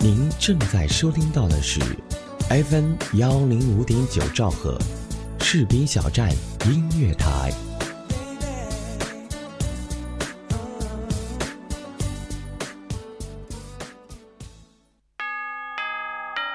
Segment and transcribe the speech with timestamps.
[0.00, 1.80] 您正在收听到的是
[2.48, 4.78] FM 幺零五点九兆赫，
[5.40, 6.30] 士兵小站
[6.66, 7.50] 音乐台。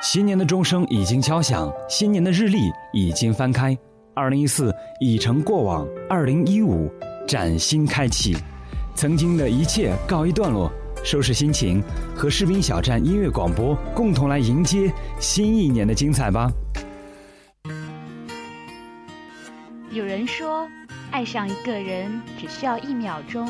[0.01, 3.77] 新年的钟声已经敲响，新年的日历已经翻开，
[4.13, 6.89] 二零一四已成过往，二零一五
[7.27, 8.37] 崭新开启，
[8.95, 10.71] 曾经的一切告一段落。
[11.03, 11.83] 收拾心情，
[12.15, 16.49] 和士兵小站音乐广播共同来迎接新一年的精彩吧。
[19.91, 20.65] 有人说，
[21.11, 23.47] 爱上一个人只需要一秒钟，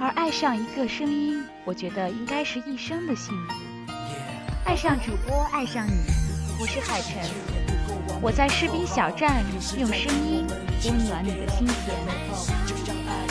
[0.00, 3.54] 而爱上一个声音，我觉得应该是一生的幸福。
[4.64, 5.92] 爱上主播，爱上你，
[6.58, 7.22] 我是海晨，
[8.22, 9.44] 我在士兵小站
[9.78, 10.46] 用声音
[10.86, 13.23] 温暖你的心田。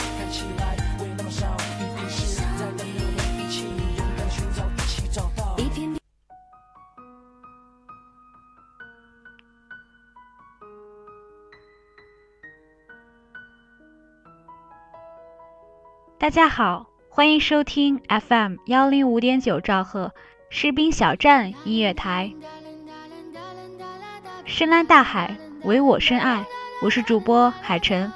[16.24, 20.10] 大家好，欢迎收听 FM 幺零五点九兆赫
[20.48, 22.32] 士兵小站音乐台。
[24.46, 26.46] 深蓝大海，唯我深爱。
[26.80, 28.10] 我是主播海晨。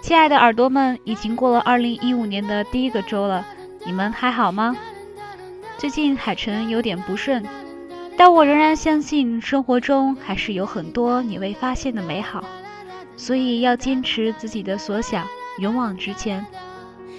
[0.00, 3.44] 亲爱的耳朵们，已经过了二零一五年的第一个周了，
[3.84, 4.74] 你们还好吗？
[5.76, 7.44] 最近海晨有点不顺，
[8.16, 12.42] 但我仍然相信生活中还是有很多你未发现的美好。
[13.18, 15.26] 所以要坚持自己的所想，
[15.58, 16.46] 勇往直前。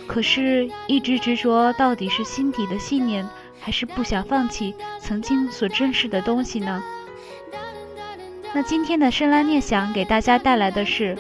[0.08, 3.28] 可是，一直执着到底是心底的信念，
[3.60, 6.82] 还是不想放弃曾经所珍视的东西呢？
[8.54, 11.16] 那今天的深蓝念想给大家带来的是：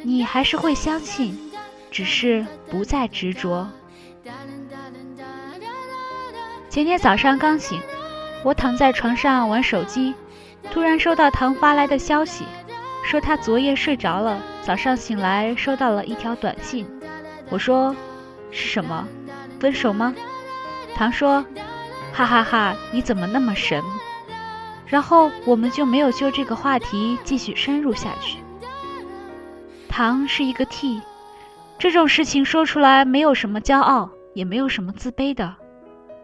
[0.00, 1.38] 你还是会相信，
[1.90, 3.68] 只是不再执着。
[6.70, 7.80] 前天早上刚醒，
[8.44, 10.14] 我躺在床上玩手机，
[10.70, 12.44] 突然收到唐发来的消息。
[13.06, 16.84] 说他昨夜睡着了，早上醒来收到了一条短信。
[17.48, 17.94] 我说
[18.50, 19.06] ：“是什么？
[19.60, 20.12] 分手吗？”
[20.96, 21.46] 唐说
[22.12, 23.80] ：“哈哈哈，你怎么那么神？”
[24.88, 28.38] 然后我们就没有就这个话题继续深入下去。
[29.88, 31.00] 唐是一个 T，
[31.78, 35.54] 这种事情说出来没有什么骄傲，也没有什么自卑的。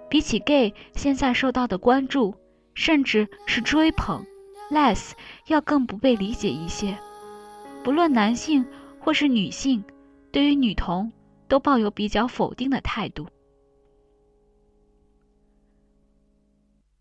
[0.09, 2.35] 比起 gay 现在受到的关注，
[2.75, 4.27] 甚至是追捧。
[4.73, 5.13] Less
[5.47, 6.97] 要更不被理解一些，
[7.85, 8.65] 不论男性
[8.99, 9.85] 或是女性，
[10.33, 11.13] 对于女同
[11.47, 13.27] 都抱有比较否定的态度。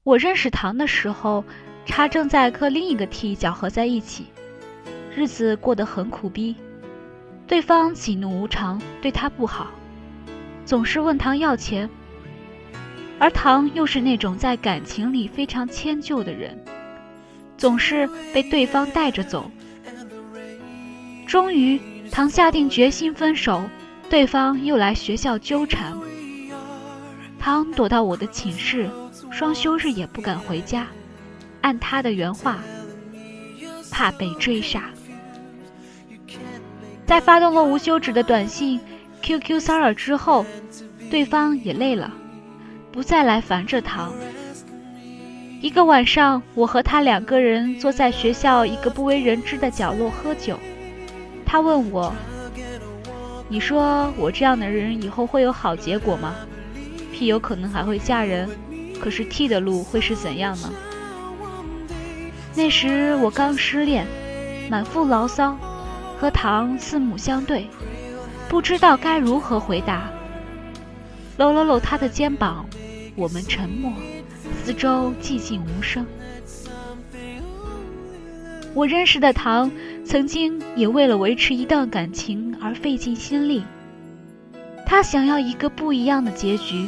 [0.03, 1.43] 我认识唐的时候，
[1.85, 4.25] 他正在和另一个 T 搅和在一起，
[5.15, 6.55] 日子过得很苦逼。
[7.47, 9.67] 对方喜怒无常，对他不好，
[10.65, 11.89] 总是问唐要钱，
[13.19, 16.57] 而唐又是那种在感情里非常迁就的人。
[17.61, 19.51] 总是被对方带着走。
[21.27, 21.79] 终于，
[22.09, 23.61] 唐下定决心分手，
[24.09, 25.95] 对方又来学校纠缠。
[27.37, 28.89] 唐躲到我的寝室，
[29.29, 30.87] 双休日也不敢回家。
[31.61, 32.57] 按他的原话，
[33.91, 34.85] 怕被追杀。
[37.05, 38.79] 在发动了无休止的短信、
[39.21, 40.47] QQ 骚扰之后，
[41.11, 42.11] 对方也累了，
[42.91, 44.11] 不再来烦着唐。
[45.61, 50.57] 一个晚上，我和他两个人坐在学校一个不为人知的角落喝酒。
[51.45, 52.11] 他问我
[53.47, 56.33] ：“你说我这样的人以后会有好结果吗
[57.13, 58.49] ？P 有可能还会嫁人，
[58.99, 60.73] 可是 T 的路会是怎样呢？”
[62.57, 64.07] 那时我刚失恋，
[64.67, 65.55] 满腹牢骚，
[66.19, 67.67] 和唐四目相对，
[68.49, 70.09] 不知道该如何回答。
[71.37, 72.65] 搂了搂他的肩膀，
[73.15, 73.91] 我们沉默。
[74.63, 76.05] 四周寂静无声。
[78.73, 79.69] 我认识的唐，
[80.05, 83.63] 曾经也为了维持一段感情而费尽心力。
[84.85, 86.87] 他想要一个不一样的结局，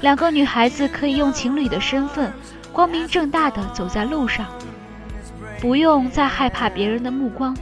[0.00, 2.32] 两个女孩子可以用情侣的身份，
[2.72, 4.46] 光明正大的走在路上，
[5.60, 7.56] 不用再害怕别人的目光，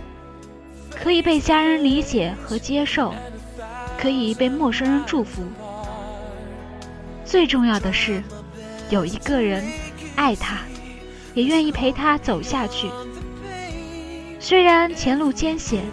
[0.90, 3.14] 可以被家人理解和接受，
[3.99, 5.43] 可以被陌生人祝福。
[7.31, 8.21] 最重要的是。
[8.91, 9.65] 有一个人
[10.17, 10.59] 爱他，
[11.32, 12.91] 也愿意陪他走下去。
[14.41, 15.85] 虽然前路艰险，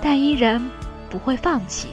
[0.00, 0.70] 但依然
[1.10, 1.88] 不会放弃。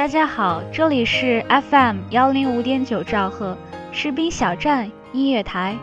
[0.00, 3.54] 大家好，这里是 FM 幺零五点九兆赫
[3.92, 5.76] 士兵小站音乐台，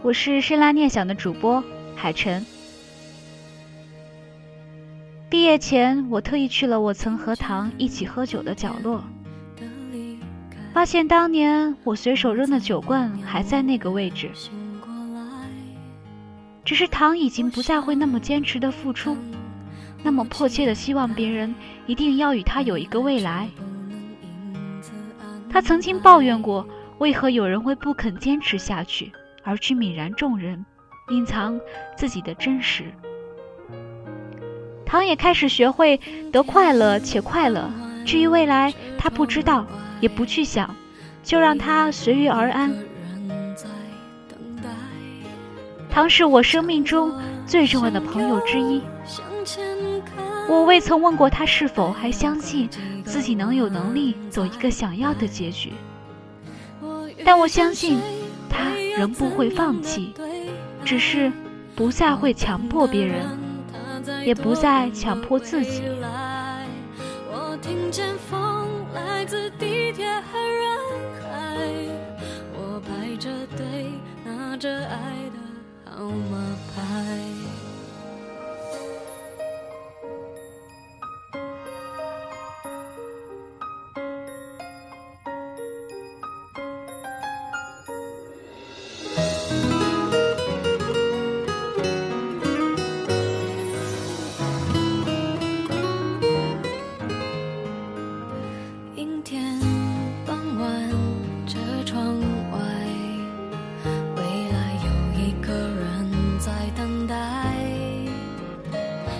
[0.00, 1.64] 我是深拉念想的主播
[1.96, 2.46] 海晨。
[5.28, 9.02] 毕业前，我特意去了我曾和唐一起喝酒的角落，
[10.72, 14.30] 发现当年我随手扔的酒罐还在那个位置，
[16.64, 19.16] 只是唐已经不再会那么坚持的付出。
[20.02, 21.54] 那么迫切的希望别人
[21.86, 23.48] 一定要与他有一个未来。
[25.50, 26.66] 他曾经抱怨过，
[26.98, 29.12] 为何有人会不肯坚持下去，
[29.42, 30.64] 而去泯然众人，
[31.10, 31.58] 隐藏
[31.96, 32.84] 自己的真实。
[34.84, 36.00] 唐也开始学会
[36.32, 37.70] 得快乐且快乐，
[38.06, 39.66] 至于未来，他不知道，
[40.00, 40.74] 也不去想，
[41.22, 42.72] 就让他随遇而安。
[45.90, 47.12] 唐是我生命中
[47.44, 48.80] 最重要的朋友之一。
[50.48, 52.70] 我未曾问过他是否还相信
[53.04, 55.74] 自己能有能力走一个想要的结局，
[57.22, 58.00] 但我相信
[58.48, 60.14] 他仍不会放弃，
[60.86, 61.30] 只是
[61.76, 63.26] 不再会强迫别人，
[64.24, 65.82] 也不再强迫自己。
[67.30, 70.78] 我听见风来自地铁和人
[71.20, 71.58] 海，
[72.54, 73.92] 我排着队
[74.24, 74.96] 拿着爱
[75.28, 77.47] 的号码牌。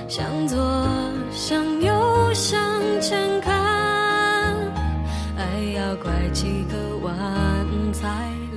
[0.08, 0.56] 向左，
[1.30, 2.58] 向右，向
[2.98, 3.54] 前看，
[5.36, 7.12] 爱要拐几个弯
[7.92, 8.08] 才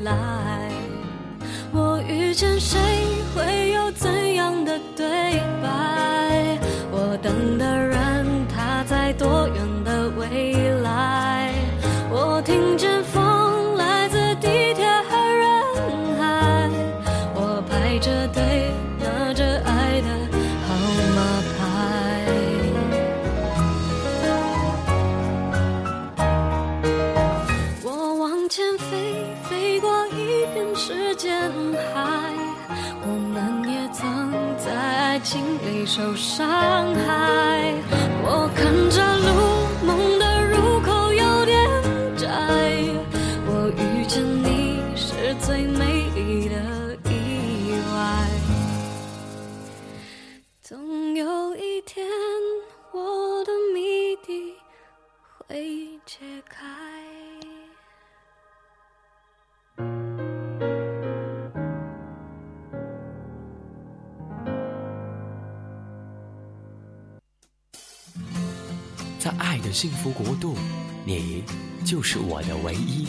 [0.01, 0.71] 来。
[1.73, 2.79] 我遇见谁，
[3.35, 3.70] 会
[36.41, 36.90] 伤
[69.81, 70.55] 幸福国度，
[71.03, 71.43] 你
[71.83, 73.07] 就是我的唯一，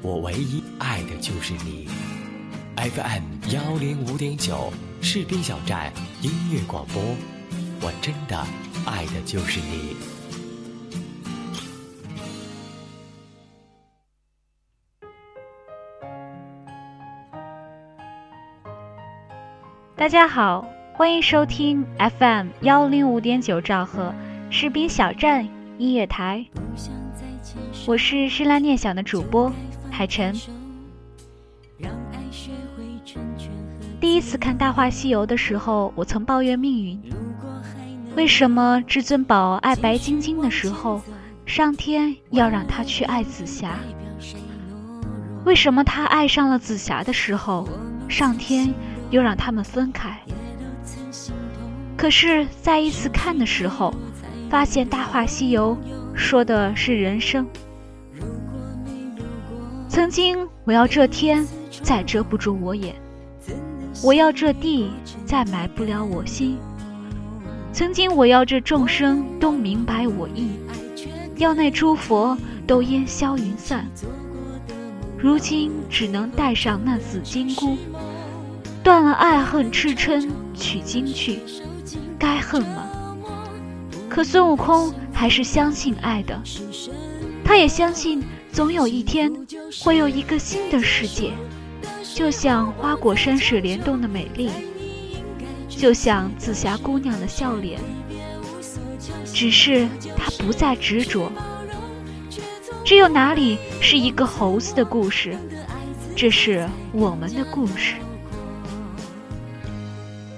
[0.00, 1.88] 我唯一爱的就是你。
[2.76, 5.92] FM 幺零五点九士兵小站
[6.22, 7.02] 音乐广播，
[7.80, 8.38] 我真的
[8.86, 9.96] 爱的就是你。
[19.96, 24.14] 大家好，欢迎收听 FM 幺零五点九兆赫
[24.48, 26.46] 士兵小站音乐台，
[27.86, 29.52] 我是诗兰念想的主播
[29.90, 30.32] 海晨。
[34.00, 37.02] 第一次看《大话西游》的时候，我曾抱怨命运：
[38.14, 41.02] 为什么至尊宝爱白晶晶的时候，
[41.44, 43.76] 上天要让他去爱紫霞？
[45.44, 47.68] 为什么他爱上了紫霞的时候，
[48.08, 48.72] 上天？
[49.10, 50.18] 又让他们分开。
[51.96, 53.94] 可是再一次看的时候，
[54.54, 55.76] 发现《大话西游》
[56.16, 57.44] 说的是人生。
[59.88, 61.44] 曾经我要这天
[61.82, 62.94] 再遮不住我眼，
[64.00, 64.92] 我要这地
[65.26, 66.56] 再埋不了我心。
[67.72, 70.50] 曾经我要这众生都明白我意，
[71.34, 73.84] 要那诸佛都烟消云散。
[75.18, 77.76] 如今只能带上那紫金箍。
[78.84, 81.40] 断了爱恨痴嗔，取经去，
[82.16, 82.83] 该恨吗？
[84.14, 86.40] 可孙悟空还是相信爱的，
[87.44, 89.28] 他也相信总有一天
[89.82, 91.32] 会有一个新的世界，
[92.14, 94.52] 就像花果山水帘洞的美丽，
[95.68, 97.80] 就像紫霞姑娘的笑脸。
[99.32, 101.28] 只是他不再执着。
[102.84, 105.36] 这又哪里是一个猴子的故事？
[106.14, 107.96] 这是我们的故事。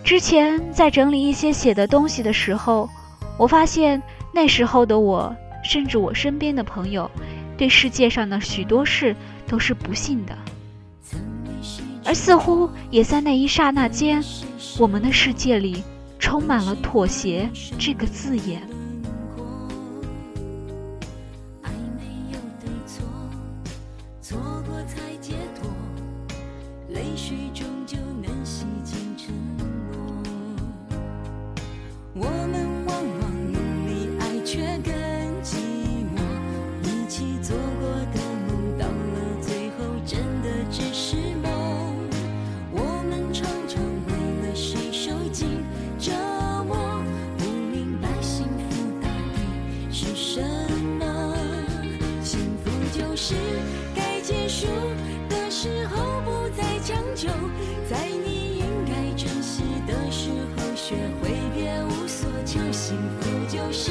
[0.03, 2.89] 之前在整理一些写的东西的时候，
[3.39, 4.03] 我发现
[4.33, 7.11] 那时候的我，甚至我身边的朋友，
[7.57, 9.15] 对世界上的许多事
[9.47, 10.37] 都是不信的。
[12.05, 14.23] 而似乎也在那一刹那间，
[14.79, 15.83] 我们的世界里
[16.19, 18.63] 充满了妥协这个字眼。
[50.37, 50.43] 什
[50.99, 51.35] 么？
[52.23, 53.35] 幸福就是
[53.95, 54.67] 该结束
[55.31, 57.29] 的时候不再强求。
[57.89, 62.61] 在你应该珍惜的时候学会别无所求。
[62.71, 63.91] 幸福就是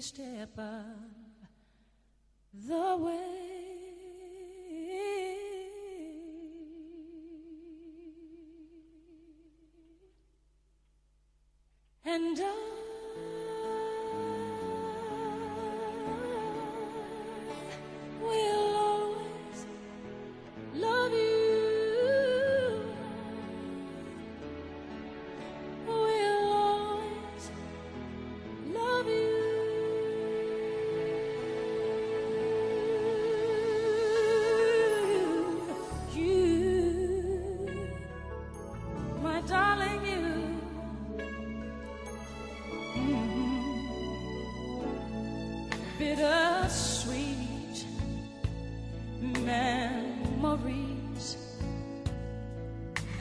[0.00, 0.84] step of
[2.66, 3.57] the way.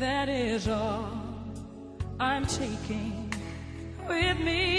[0.08, 1.12] That is all
[2.18, 3.34] I'm taking
[4.08, 4.77] with me.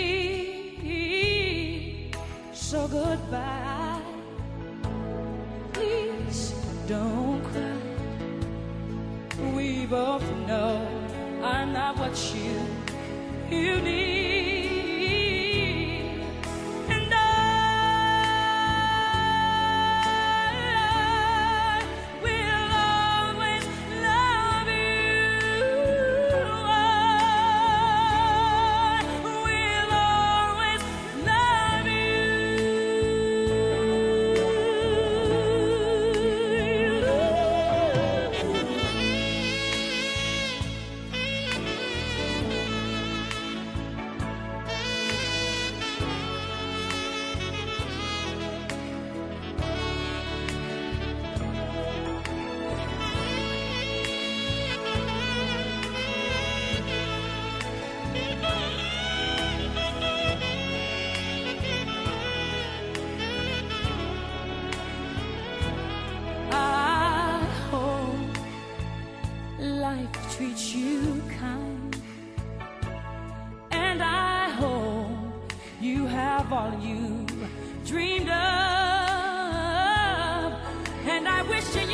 [81.48, 81.87] Wish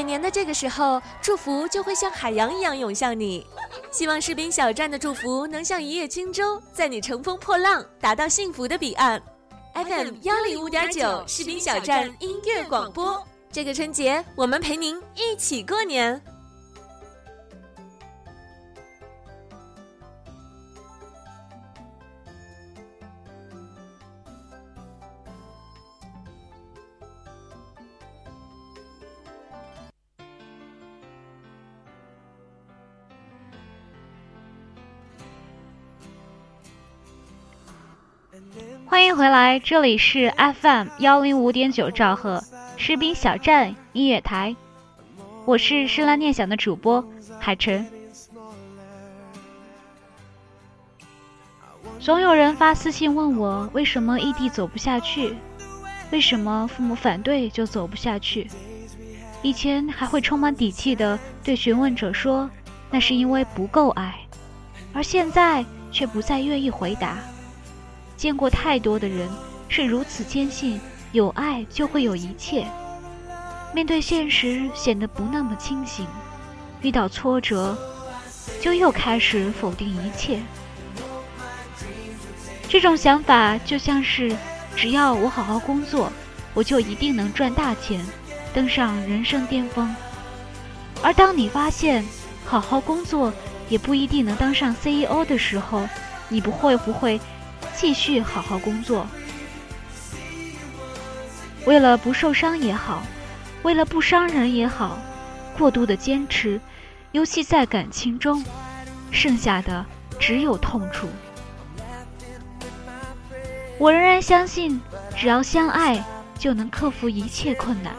[0.00, 3.46] 每年的这个时候，祝福就会像海洋一样涌向你。
[3.90, 9.22] 希望士兵小站的祝福能像一叶轻舟，在你乘风破浪，达到幸福的彼岸。
[9.74, 13.22] FM 幺零五点九，士兵小站音乐广播。
[13.52, 16.18] 这个春节，我们陪您一起过年。
[39.00, 42.44] 欢迎回来，这里是 FM 幺零五点九兆赫
[42.76, 44.54] 士兵小站音乐台，
[45.46, 47.02] 我是深蓝念想的主播
[47.38, 47.86] 海晨。
[51.98, 55.34] 总有人发私信问我，为什么异地走不下去？
[56.10, 58.50] 为什么父母反对就走不下去？
[59.40, 62.50] 以前还会充满底气的对询问者说，
[62.90, 64.14] 那是因为不够爱，
[64.92, 67.16] 而现在却不再愿意回答。
[68.20, 69.26] 见过太多的人
[69.70, 70.78] 是如此坚信
[71.12, 72.66] 有爱就会有一切，
[73.74, 76.06] 面对现实显得不那么清醒，
[76.82, 77.74] 遇到挫折
[78.60, 80.38] 就又开始否定一切。
[82.68, 84.36] 这种想法就像是
[84.76, 86.12] 只要我好好工作，
[86.52, 88.04] 我就一定能赚大钱，
[88.52, 89.96] 登上人生巅峰。
[91.02, 92.04] 而当你发现
[92.44, 93.32] 好好工作
[93.70, 95.88] 也不一定能当上 CEO 的时候，
[96.28, 97.18] 你不会不会？
[97.74, 99.06] 继续好好工作，
[101.64, 103.02] 为了不受伤也好，
[103.62, 104.98] 为了不伤人也好，
[105.56, 106.60] 过度的坚持，
[107.12, 108.44] 尤其在感情中，
[109.10, 109.84] 剩下的
[110.18, 111.08] 只有痛楚。
[113.78, 114.80] 我仍然相信，
[115.16, 116.04] 只要相爱，
[116.38, 117.92] 就能克服一切困难；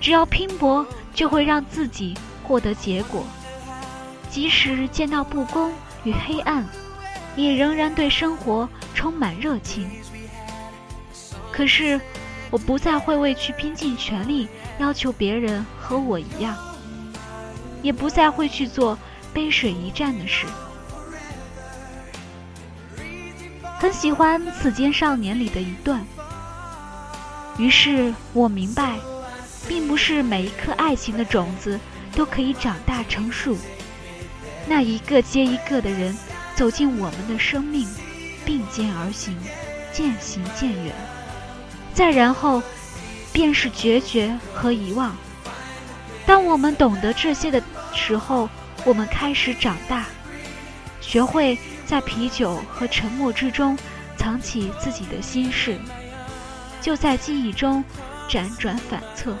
[0.00, 3.24] 只要拼搏，就会让自己获得结果。
[4.30, 5.72] 即使见到不公
[6.04, 6.64] 与黑暗，
[7.36, 9.88] 也仍然对生活充满热情。
[11.50, 12.00] 可是，
[12.50, 16.56] 我不再会为去拼尽全力要求别人和我一样，
[17.82, 18.98] 也不再会去做
[19.32, 20.46] 背水一战的事。
[23.78, 26.04] 很喜欢《此间少年》里的一段。
[27.58, 28.98] 于是我明白，
[29.68, 31.78] 并不是每一颗爱情的种子
[32.14, 33.58] 都可以长大成树。
[34.66, 36.16] 那一个接一个的人
[36.54, 37.88] 走进我们的生命，
[38.44, 39.36] 并肩而行，
[39.92, 40.94] 渐行渐远。
[41.94, 42.62] 再然后，
[43.32, 45.16] 便是决绝和遗忘。
[46.24, 47.62] 当我们懂得这些的
[47.94, 48.48] 时候，
[48.84, 50.06] 我们开始长大，
[51.00, 53.76] 学会在啤酒和沉默之中
[54.16, 55.78] 藏起自己的心事。
[56.80, 57.84] 就在记忆中
[58.28, 59.36] 辗转反侧，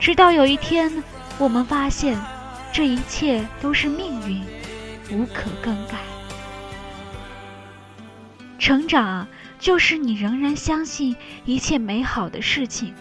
[0.00, 1.02] 直到有一天，
[1.38, 2.18] 我们发现
[2.72, 4.44] 这一切都是命运，
[5.12, 5.98] 无可更改。
[8.58, 12.94] 成长啊就是你仍然相信一切美好的事情，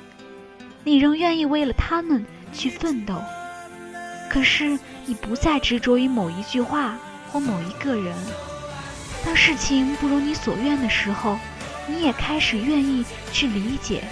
[0.83, 3.21] 你仍愿意为了他们去奋斗。
[4.29, 6.97] 可是你不再执着于某一句话
[7.29, 8.15] 或某一个人。
[9.25, 11.39] 当事情不如你所愿的时候。
[11.87, 14.03] 你也开始愿意去理解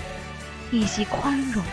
[0.71, 1.63] 以及宽容。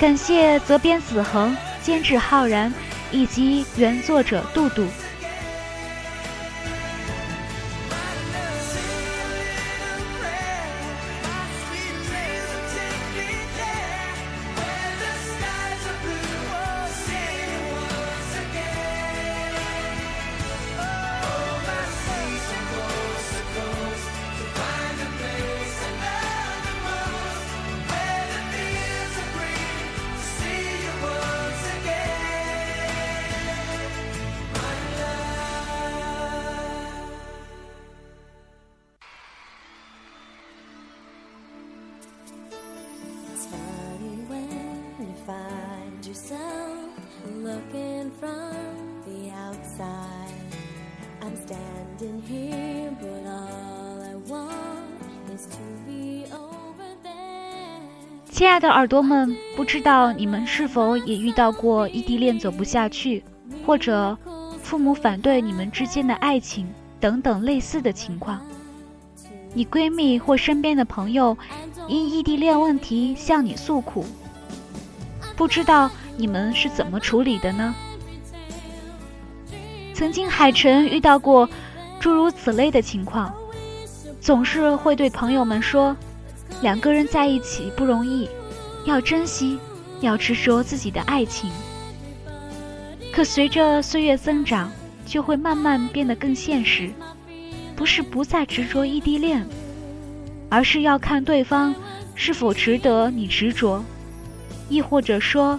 [0.00, 2.72] 感谢责编子恒、监制浩然
[3.12, 4.86] 以及原作者杜杜。
[58.40, 63.22] 亲爱的耳朵们，不知道你们是否也遇到过异地恋走不下去，
[63.66, 64.16] 或者
[64.62, 66.66] 父母反对你们之间的爱情
[66.98, 68.40] 等等类似的情况？
[69.52, 71.36] 你闺蜜或身边的朋友
[71.86, 74.06] 因异地恋问题向你诉苦，
[75.36, 77.74] 不知道你们是怎么处理的呢？
[79.92, 81.46] 曾经海晨遇到过
[81.98, 83.34] 诸如此类的情况，
[84.18, 85.94] 总是会对朋友们说。
[86.62, 88.28] 两个人在一起不容易，
[88.84, 89.58] 要珍惜，
[90.00, 91.50] 要执着自己的爱情。
[93.12, 94.70] 可随着岁月增长，
[95.06, 96.90] 就会慢慢变得更现实。
[97.74, 99.46] 不是不再执着异地恋，
[100.50, 101.74] 而是要看对方
[102.14, 103.82] 是否值得你执着，
[104.68, 105.58] 亦或者说，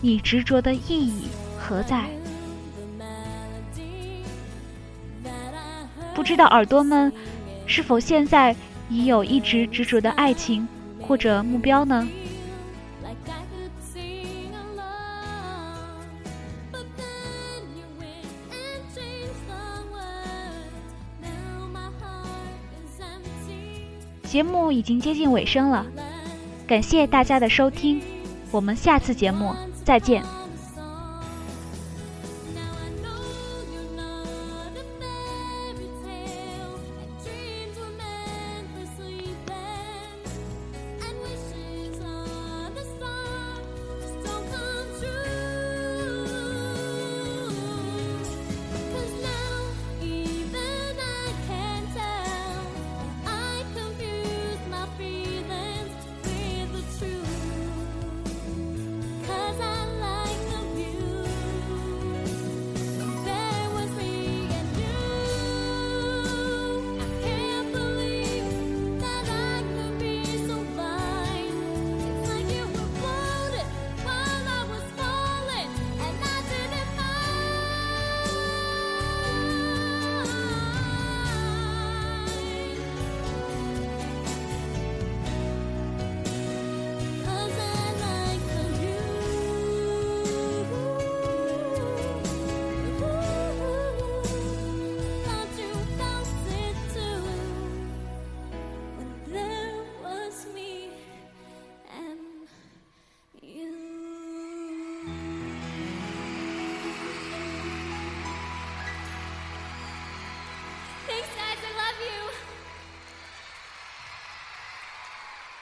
[0.00, 2.04] 你执着的意义何在？
[6.12, 7.12] 不知道耳朵们
[7.66, 8.54] 是否现在？
[8.88, 10.66] 已有一直执着的爱情
[11.00, 12.06] 或者目标呢？
[24.24, 25.86] 节目已经接近尾声了，
[26.66, 28.02] 感谢大家的收听，
[28.50, 30.24] 我们下次节目再见。